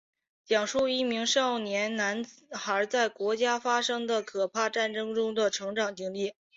[0.45, 6.33] 讲述一名少年男孩在国家发生的可怕战争中的成长经历。